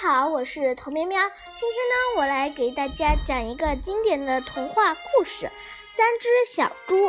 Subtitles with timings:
[0.00, 1.20] 好，我是童喵喵。
[1.58, 5.46] 今天呢，我来给大家讲一个经典的童话故事
[5.88, 7.08] 《三只小猪》。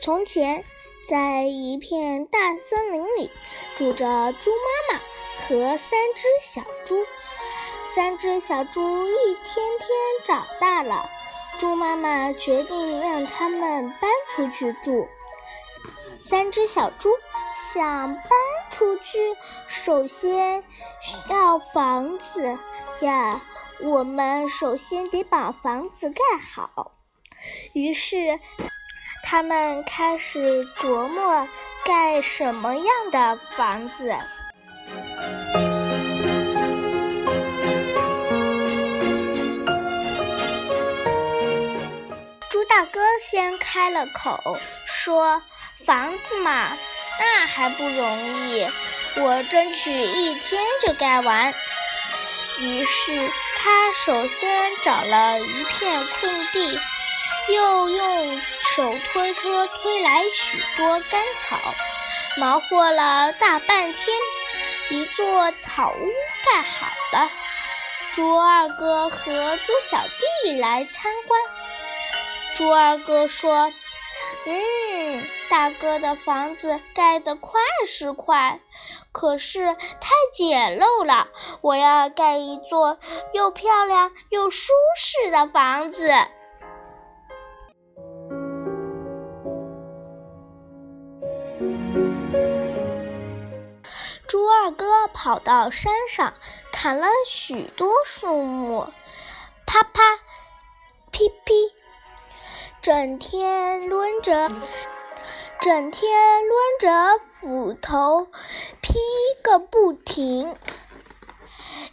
[0.00, 0.64] 从前，
[1.06, 3.30] 在一片大森林里，
[3.76, 5.02] 住着猪妈妈
[5.36, 7.04] 和三只小猪。
[7.84, 9.88] 三只小猪一天天
[10.26, 11.10] 长大了。
[11.58, 15.08] 猪妈妈决定让他们搬出去住。
[16.22, 17.10] 三只小猪
[17.72, 18.24] 想搬
[18.70, 19.18] 出去，
[19.66, 20.62] 首先
[21.02, 22.56] 需要房子
[23.00, 23.40] 呀。
[23.80, 26.92] 我们首先得把房子盖好。
[27.72, 28.40] 于是，
[29.24, 31.46] 他们开始琢磨
[31.84, 34.16] 盖什么样的房子。
[42.78, 45.42] 大哥先开了口，说
[45.84, 46.78] ：“房子嘛，
[47.18, 48.70] 那还不容易，
[49.16, 51.52] 我争取一天就盖完。”
[52.62, 56.78] 于是他首先找了一片空地，
[57.48, 58.40] 又用
[58.76, 61.58] 手推车推来许多干草，
[62.36, 64.16] 忙活了大半天，
[64.90, 66.12] 一座草屋
[66.46, 67.28] 盖好了。
[68.12, 69.98] 猪二哥和猪小
[70.44, 71.42] 弟来参观。
[72.58, 73.72] 猪二哥说
[74.44, 78.60] ：“嗯，大哥的房子盖得快是快，
[79.12, 81.28] 可是太简陋了。
[81.60, 82.98] 我要盖一座
[83.32, 86.10] 又漂亮又舒适的房子。”
[94.26, 96.34] 猪二哥跑到山上，
[96.72, 98.92] 砍了许多树木，
[99.64, 100.02] 啪啪，
[101.12, 101.77] 噼噼。
[102.80, 104.50] 整天抡着，
[105.60, 108.28] 整天抡着斧头
[108.80, 108.98] 劈
[109.42, 110.54] 个不停。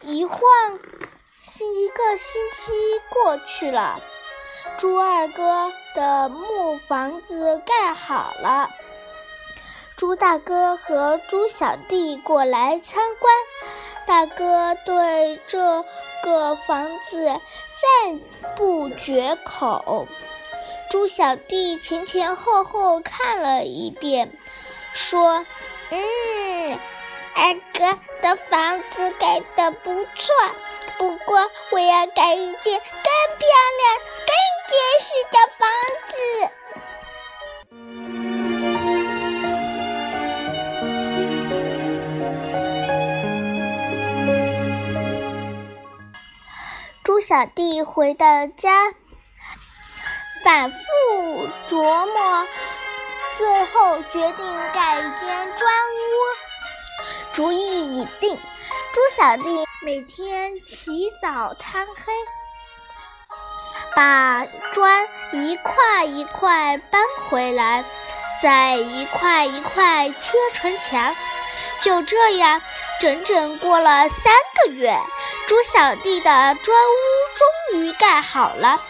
[0.00, 0.40] 一晃，
[0.74, 2.72] 一个星期
[3.10, 4.00] 过去了，
[4.76, 8.68] 猪二哥的木房子盖好了。
[9.96, 13.32] 猪大哥和猪小弟过来参观，
[14.04, 15.84] 大哥对这
[16.24, 18.20] 个房子赞
[18.56, 20.08] 不绝口。
[20.92, 24.30] 猪小弟前前后后看了一遍，
[24.92, 25.46] 说
[25.88, 26.78] ：“嗯，
[27.34, 30.34] 二哥的房子盖得不错，
[30.98, 32.92] 不过我要盖一间更
[33.38, 33.48] 漂
[33.78, 33.96] 亮、
[34.28, 34.36] 更
[34.68, 35.66] 结实的房
[36.08, 36.14] 子。”
[47.02, 48.92] 猪小弟回到家。
[50.44, 52.46] 反复琢磨，
[53.38, 57.32] 最后决定盖一间砖屋。
[57.32, 58.36] 主意已定，
[58.92, 62.12] 猪小弟每天起早贪黑，
[63.94, 67.84] 把砖一块一块搬回来，
[68.42, 71.14] 再一块一块切成墙。
[71.80, 72.60] 就这样，
[73.00, 74.32] 整整过了三
[74.64, 75.00] 个月，
[75.46, 78.82] 猪小弟的砖屋终于盖好了。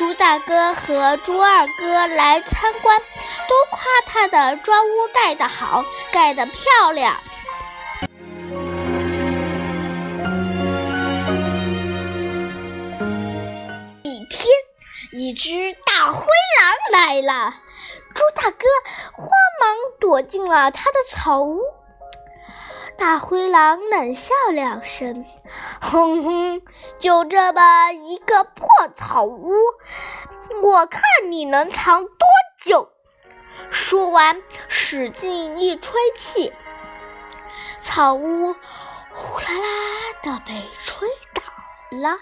[0.00, 7.18] 猪大哥和猪二哥来参观，都夸他的砖屋盖得好，盖得漂亮。
[14.02, 14.48] 一天，
[15.12, 17.52] 一只大灰狼来了，
[18.14, 18.66] 猪大哥
[19.12, 19.28] 慌
[19.60, 21.60] 忙躲进了他的草屋。
[23.00, 25.24] 大灰狼冷笑两声，
[25.80, 26.62] 哼哼，
[26.98, 29.54] 就这么一个破草屋，
[30.62, 31.00] 我看
[31.30, 32.28] 你能藏多
[32.62, 32.90] 久？
[33.70, 36.52] 说完，使劲一吹气，
[37.80, 38.54] 草屋
[39.14, 42.18] 呼啦啦的被吹倒了。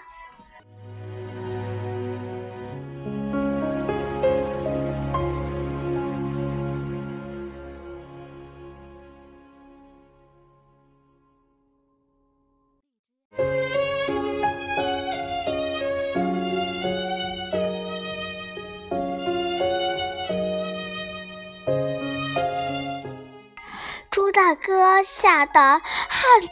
[24.69, 25.81] 哥吓得汗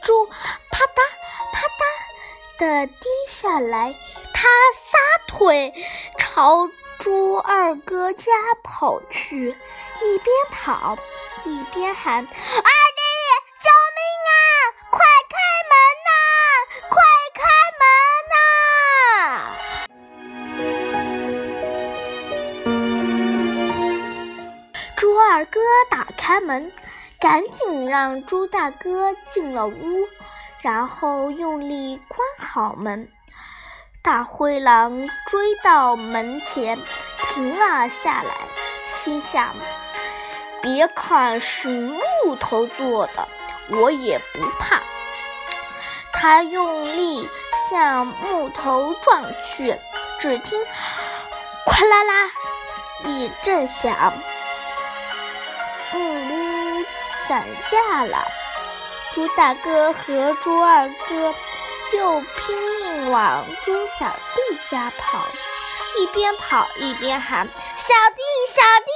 [0.02, 0.34] 珠啪
[0.72, 0.98] 嗒
[1.54, 1.84] 啪嗒
[2.58, 3.94] 的滴下来，
[4.34, 4.98] 他撒
[5.28, 5.72] 腿
[6.18, 6.68] 朝
[6.98, 8.32] 猪二哥家
[8.64, 9.56] 跑去，
[10.02, 10.98] 一边跑
[11.46, 12.32] 一边喊：“二弟，
[13.62, 14.34] 救命啊！
[14.90, 15.38] 快开
[15.70, 15.78] 门
[16.08, 16.10] 呐！
[16.90, 16.98] 快
[17.36, 17.46] 开
[17.78, 17.86] 门
[18.34, 19.46] 呐！”
[24.98, 25.62] 猪二！”哥
[25.92, 26.74] 打开门，
[27.20, 30.08] 赶紧让猪大哥进了屋，
[30.62, 33.10] 然后用力关好门。
[34.04, 36.78] 大灰狼追到门前，
[37.24, 38.36] 停了下来，
[38.88, 39.54] 心想：
[40.62, 43.28] 别看是木头做的，
[43.72, 44.80] 我也不怕。
[46.14, 47.28] 他用力
[47.70, 49.76] 向木头撞去，
[50.20, 50.60] 只听
[51.66, 52.32] “哗啦啦”
[53.06, 54.14] 一阵响，
[55.92, 56.00] 木
[57.28, 58.26] 散架了。
[59.14, 61.34] 猪大哥和猪二哥
[61.92, 65.26] 就拼命往猪小弟家跑，
[66.00, 68.22] 一边跑一边喊：“小弟，
[68.54, 68.92] 小弟，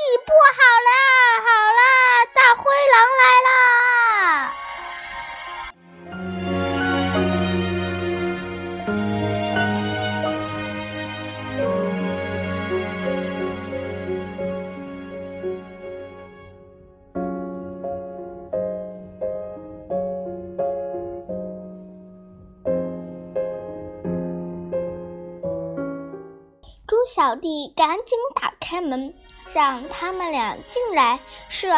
[27.13, 29.13] 小弟赶紧打开门，
[29.53, 31.19] 让他们俩进来，
[31.49, 31.69] 说：“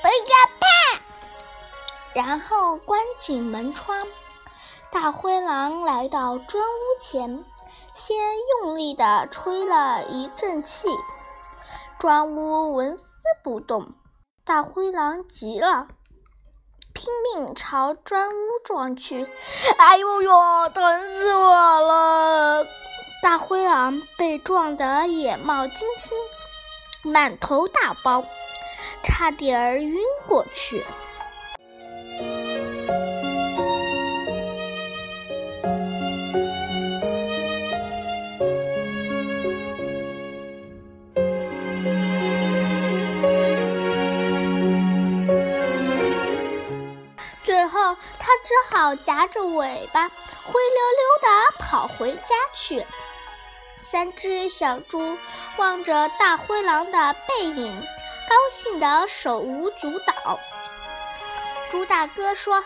[0.00, 1.02] 不要怕。”
[2.16, 4.06] 然后关紧门窗。
[4.90, 7.44] 大灰狼来到砖屋前，
[7.92, 8.16] 先
[8.62, 10.88] 用力地吹了一阵气，
[11.98, 13.04] 砖屋纹丝
[13.44, 13.92] 不动。
[14.42, 15.88] 大灰狼急了，
[16.94, 18.34] 拼命朝砖屋
[18.64, 19.30] 撞去。
[19.76, 20.30] “哎呦呦，
[20.70, 22.66] 疼死我了！”
[23.22, 26.18] 大灰狼被撞得眼冒金星，
[27.02, 28.24] 满头大包，
[29.04, 29.96] 差点儿晕
[30.26, 30.84] 过去。
[47.44, 51.28] 最后，他只好夹着尾巴，灰溜溜地
[51.60, 52.84] 跑回家去。
[53.82, 55.18] 三只小猪
[55.58, 57.82] 望着大灰狼的背影，
[58.28, 60.40] 高兴得手舞足蹈。
[61.70, 62.64] 猪大哥说：“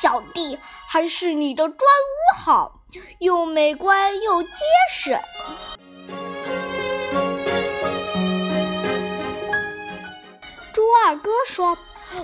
[0.00, 2.80] 小弟，还是你的砖屋好，
[3.18, 4.50] 又美观又结
[4.90, 5.18] 实。”
[10.72, 11.76] 猪二哥说：“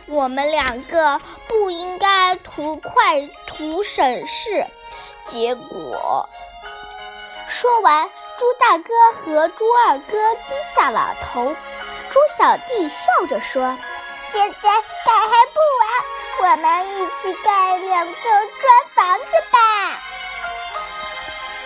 [0.06, 4.66] 我们两个不应该图快图省事。”
[5.28, 6.28] 结果，
[7.52, 8.10] 说完。
[8.38, 11.54] 猪大哥和猪二哥低下了头，
[12.10, 13.78] 猪小弟笑着说
[14.32, 15.60] ：“现在盖还不
[16.40, 20.02] 晚，我们一起盖两座砖房子吧。”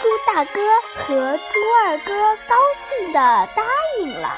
[0.03, 0.61] 猪大哥
[0.93, 3.63] 和猪二哥高兴地答
[4.01, 4.37] 应了。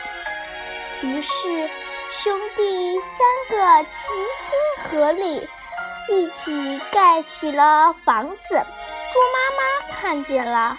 [1.00, 1.70] 于是，
[2.12, 3.10] 兄弟三
[3.50, 5.48] 个齐心合力，
[6.10, 8.64] 一起盖起了房子。
[9.12, 10.78] 猪妈妈看见了。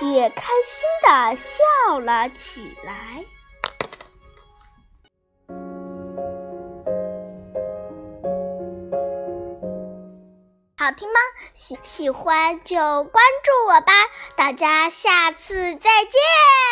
[0.00, 3.24] 也开心的笑了起来。
[10.76, 11.20] 好听吗？
[11.54, 13.92] 喜喜欢就关注我吧，
[14.34, 16.69] 大家下次再见。